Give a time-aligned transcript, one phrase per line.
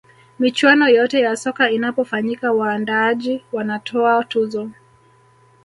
[0.39, 4.69] michuano yote ya soka inapofanyika waandaaji wanatoa tuzo